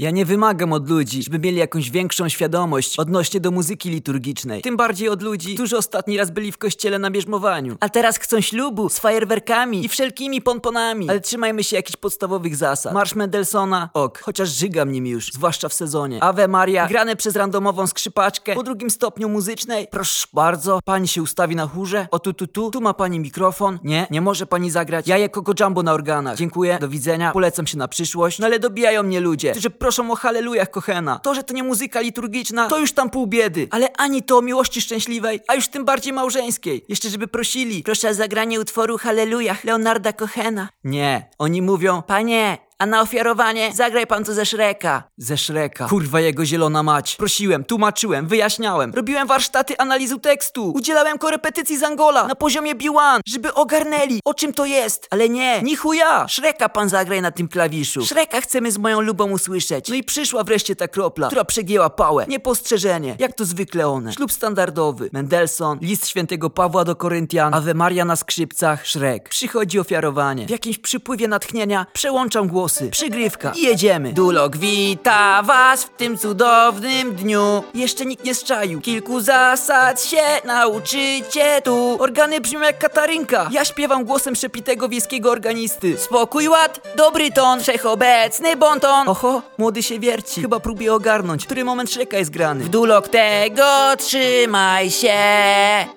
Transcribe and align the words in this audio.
Ja 0.00 0.10
nie 0.10 0.24
wymagam 0.24 0.72
od 0.72 0.90
ludzi, 0.90 1.22
żeby 1.22 1.38
mieli 1.38 1.56
jakąś 1.56 1.90
większą 1.90 2.28
świadomość 2.28 2.98
odnośnie 2.98 3.40
do 3.40 3.50
muzyki 3.50 3.90
liturgicznej. 3.90 4.62
Tym 4.62 4.76
bardziej 4.76 5.08
od 5.08 5.22
ludzi, 5.22 5.54
którzy 5.54 5.76
ostatni 5.76 6.18
raz 6.18 6.30
byli 6.30 6.52
w 6.52 6.58
kościele 6.58 6.98
na 6.98 7.10
bierzmowaniu. 7.10 7.76
A 7.80 7.88
teraz 7.88 8.18
chcą 8.18 8.40
ślubu 8.40 8.88
z 8.88 8.98
fajerwerkami 8.98 9.84
i 9.84 9.88
wszelkimi 9.88 10.42
ponponami. 10.42 11.10
Ale 11.10 11.20
trzymajmy 11.20 11.64
się 11.64 11.76
jakichś 11.76 11.96
podstawowych 11.96 12.56
zasad. 12.56 12.94
Marsz 12.94 13.14
Mendelssohna, 13.14 13.90
ok, 13.94 14.18
chociaż 14.22 14.48
żygam 14.48 14.92
nim 14.92 15.06
już, 15.06 15.32
zwłaszcza 15.32 15.68
w 15.68 15.74
sezonie. 15.74 16.22
Ave 16.22 16.48
Maria, 16.48 16.86
grane 16.86 17.16
przez 17.16 17.36
randomową 17.36 17.86
skrzypaczkę 17.86 18.54
po 18.54 18.62
drugim 18.62 18.90
stopniu 18.90 19.28
muzycznej. 19.28 19.88
Proszę 19.90 20.26
bardzo, 20.32 20.80
pani 20.84 21.08
się 21.08 21.22
ustawi 21.22 21.56
na 21.56 21.66
chórze. 21.66 22.08
O 22.10 22.18
tu, 22.18 22.32
tu, 22.32 22.46
tu, 22.46 22.70
tu 22.70 22.80
ma 22.80 22.94
pani 22.94 23.20
mikrofon. 23.20 23.78
Nie, 23.84 24.06
nie 24.10 24.20
może 24.20 24.46
pani 24.46 24.70
zagrać. 24.70 25.08
Ja 25.08 25.18
jako 25.18 25.42
Jumbo 25.60 25.82
na 25.82 25.92
organach. 25.92 26.36
Dziękuję, 26.36 26.78
do 26.80 26.88
widzenia, 26.88 27.32
polecam 27.32 27.66
się 27.66 27.78
na 27.78 27.88
przyszłość. 27.88 28.38
No 28.38 28.46
ale 28.46 28.58
dobijają 28.58 29.02
mnie 29.02 29.20
ludzie, 29.20 29.50
którzy 29.50 29.70
proszą 29.90 30.10
o 30.10 30.16
hallelujach 30.16 30.70
kochena. 30.70 31.18
To, 31.18 31.34
że 31.34 31.42
to 31.42 31.54
nie 31.54 31.62
muzyka 31.62 32.00
liturgiczna, 32.00 32.68
to 32.68 32.78
już 32.78 32.92
tam 32.92 33.10
pół 33.10 33.26
biedy. 33.26 33.68
Ale 33.70 33.92
ani 33.92 34.22
to 34.22 34.38
o 34.38 34.42
miłości 34.42 34.80
szczęśliwej, 34.80 35.40
a 35.48 35.54
już 35.54 35.68
tym 35.68 35.84
bardziej 35.84 36.12
małżeńskiej. 36.12 36.84
Jeszcze 36.88 37.10
żeby 37.10 37.28
prosili, 37.28 37.82
proszę 37.82 38.08
o 38.08 38.14
zagranie 38.14 38.60
utworu 38.60 38.98
hallelujach 38.98 39.64
Leonarda 39.64 40.12
Kochena. 40.12 40.68
Nie, 40.84 41.30
oni 41.38 41.62
mówią, 41.62 42.02
panie, 42.02 42.58
a 42.80 42.86
na 42.86 43.00
ofiarowanie 43.00 43.72
zagraj 43.74 44.06
pan 44.06 44.24
to 44.24 44.34
ze 44.34 44.46
Szreka. 44.46 45.02
Ze 45.16 45.36
Szreka. 45.36 45.88
Kurwa 45.88 46.20
jego 46.20 46.44
zielona 46.44 46.82
mać. 46.82 47.16
Prosiłem, 47.16 47.64
tłumaczyłem, 47.64 48.26
wyjaśniałem. 48.26 48.94
Robiłem 48.94 49.28
warsztaty 49.28 49.78
analizu 49.78 50.18
tekstu. 50.18 50.72
Udzielałem 50.72 51.18
korepetycji 51.18 51.78
z 51.78 51.82
Angola 51.82 52.26
na 52.26 52.34
poziomie 52.34 52.74
B1, 52.74 53.20
żeby 53.26 53.54
ogarnęli, 53.54 54.20
o 54.24 54.34
czym 54.34 54.52
to 54.52 54.66
jest. 54.66 55.08
Ale 55.10 55.28
nie, 55.28 55.62
ni 55.62 55.76
chuja. 55.76 56.28
Szreka 56.28 56.68
pan 56.68 56.88
zagraj 56.88 57.22
na 57.22 57.30
tym 57.30 57.48
klawiszu. 57.48 58.06
Szreka 58.06 58.40
chcemy 58.40 58.72
z 58.72 58.78
moją 58.78 59.00
lubą 59.00 59.30
usłyszeć. 59.30 59.88
No 59.88 59.94
i 59.94 60.04
przyszła 60.04 60.44
wreszcie 60.44 60.76
ta 60.76 60.88
kropla, 60.88 61.26
która 61.26 61.44
przegięła 61.44 61.90
pałę. 61.90 62.24
Niepostrzeżenie, 62.28 63.16
jak 63.18 63.34
to 63.34 63.44
zwykle 63.44 63.88
one. 63.88 64.12
Ślub 64.12 64.32
standardowy. 64.32 65.10
Mendelssohn, 65.12 65.78
list 65.80 66.08
świętego 66.08 66.50
Pawła 66.50 66.84
do 66.84 66.96
Koryntian, 66.96 67.54
Ave 67.54 67.74
Maria 67.74 68.04
na 68.04 68.16
skrzypcach, 68.16 68.86
Szrek. 68.86 69.28
Przychodzi 69.28 69.78
ofiarowanie. 69.78 70.46
W 70.46 70.50
jakimś 70.50 70.78
przypływie 70.78 71.28
natchnienia 71.28 71.86
przełączam 71.92 72.48
głosy. 72.70 72.90
Przygrywka. 72.90 73.52
Jedziemy. 73.56 74.12
Dulok 74.12 74.56
wita 74.56 75.42
was 75.42 75.84
w 75.84 75.88
tym 75.88 76.18
cudownym 76.18 77.14
dniu. 77.14 77.62
Jeszcze 77.74 78.06
nikt 78.06 78.24
nie 78.24 78.34
strzaił. 78.34 78.80
Kilku 78.80 79.20
zasad 79.20 80.02
się 80.02 80.22
nauczycie 80.44 81.62
tu. 81.64 81.96
Organy 82.00 82.40
brzmią 82.40 82.60
jak 82.60 82.78
katarynka. 82.78 83.48
Ja 83.52 83.64
śpiewam 83.64 84.04
głosem 84.04 84.36
szepitego 84.36 84.88
wiejskiego 84.88 85.30
organisty. 85.30 85.98
Spokój, 85.98 86.48
ład, 86.48 86.80
dobry 86.96 87.32
ton, 87.32 87.60
wszechobecny 87.60 88.56
bonton. 88.56 89.08
Oho, 89.08 89.42
młody 89.58 89.82
się 89.82 89.98
wierci. 89.98 90.42
Chyba 90.42 90.60
próbuje 90.60 90.94
ogarnąć, 90.94 91.46
który 91.46 91.64
moment 91.64 91.90
Szreka 91.90 92.18
jest 92.18 92.30
grany. 92.30 92.64
W 92.64 92.68
dulok 92.68 93.08
tego 93.08 93.96
trzymaj 93.98 94.90
się. 94.90 95.18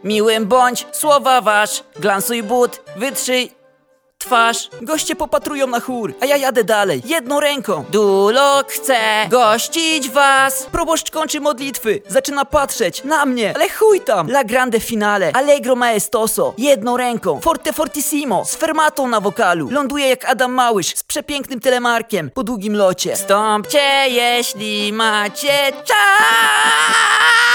Miłym 0.03 0.45
bądź, 0.45 0.87
słowa 0.91 1.41
wasz. 1.41 1.83
Glansuj 1.99 2.43
but, 2.43 2.81
wytrzyj 2.95 3.62
twarz. 4.23 4.69
Goście 4.81 5.15
popatrują 5.15 5.67
na 5.67 5.79
chór, 5.79 6.13
a 6.21 6.25
ja 6.25 6.37
jadę 6.37 6.63
dalej, 6.63 7.01
jedną 7.05 7.39
ręką. 7.39 7.85
Dulok 7.89 8.71
chce 8.71 8.97
gościć 9.29 10.09
was. 10.09 10.67
Proboszcz 10.71 11.11
kończy 11.11 11.39
modlitwy, 11.39 12.01
zaczyna 12.07 12.45
patrzeć 12.45 13.03
na 13.03 13.25
mnie, 13.25 13.53
ale 13.55 13.69
chuj 13.69 14.01
tam. 14.01 14.29
La 14.29 14.43
grande 14.43 14.79
finale, 14.79 15.31
allegro 15.33 15.75
maestoso, 15.75 16.53
jedną 16.57 16.97
ręką. 16.97 17.39
Forte 17.41 17.73
fortissimo, 17.73 18.45
z 18.45 18.55
fermatą 18.55 19.07
na 19.07 19.19
wokalu. 19.19 19.69
Ląduje 19.71 20.09
jak 20.09 20.25
Adam 20.25 20.51
Małysz, 20.53 20.95
z 20.95 21.03
przepięknym 21.03 21.59
telemarkiem, 21.59 22.29
po 22.33 22.43
długim 22.43 22.75
locie. 22.75 23.15
Stąpcie, 23.15 24.09
jeśli 24.09 24.93
macie 24.93 25.71
czas. 25.85 27.52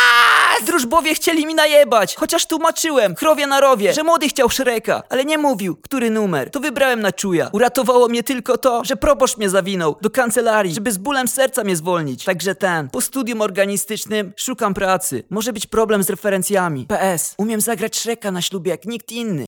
Drużbowie 0.67 1.15
chcieli 1.15 1.47
mi 1.47 1.55
najebać, 1.55 2.17
chociaż 2.17 2.47
tłumaczyłem, 2.47 3.15
krowie 3.15 3.47
na 3.47 3.61
rowie, 3.61 3.93
że 3.93 4.03
młody 4.03 4.29
chciał 4.29 4.51
Szreka, 4.51 5.03
ale 5.09 5.25
nie 5.25 5.39
mówił, 5.39 5.77
który 5.77 6.11
numer. 6.11 6.51
To 6.51 6.61
wybrałem 6.61 7.01
na 7.01 7.13
czuja. 7.13 7.51
Uratowało 7.53 8.09
mnie 8.09 8.23
tylko 8.23 8.59
to, 8.59 8.85
że 8.85 8.97
proboszcz 8.97 9.37
mnie 9.37 9.51
zawinął 9.51 9.97
do 10.01 10.11
kancelarii, 10.11 10.75
żeby 10.75 10.93
z 10.93 10.99
bólem 10.99 11.29
serca 11.29 11.65
mnie 11.65 11.77
zwolnić. 11.77 12.25
Także 12.25 12.55
ten, 12.55 12.91
po 12.91 13.01
studium 13.01 13.41
organistycznym 13.41 14.33
szukam 14.37 14.75
pracy. 14.75 15.25
Może 15.31 15.53
być 15.53 15.67
problem 15.67 16.03
z 16.03 16.11
referencjami. 16.11 16.87
PS, 16.87 17.35
umiem 17.39 17.61
zagrać 17.61 17.97
Szreka 17.97 18.31
na 18.31 18.43
ślubie 18.43 18.71
jak 18.71 18.85
nikt 18.85 19.13
inny. 19.13 19.47